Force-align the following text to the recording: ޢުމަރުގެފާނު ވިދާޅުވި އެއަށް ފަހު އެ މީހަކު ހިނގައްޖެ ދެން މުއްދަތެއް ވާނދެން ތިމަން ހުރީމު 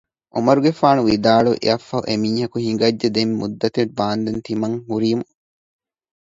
ޢުމަރުގެފާނު 0.35 1.01
ވިދާޅުވި 1.09 1.57
އެއަށް 1.63 1.85
ފަހު 1.89 2.03
އެ 2.07 2.13
މީހަކު 2.23 2.57
ހިނގައްޖެ 2.65 3.07
ދެން 3.15 3.33
މުއްދަތެއް 3.39 3.93
ވާނދެން 3.99 4.41
ތިމަން 4.45 4.77
ހުރީމު 4.89 5.25